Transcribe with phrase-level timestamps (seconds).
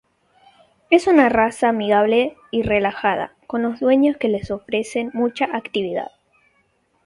[0.89, 6.09] Es una raza amigable y relajada con los dueños que los ofrezcan mucha actividad.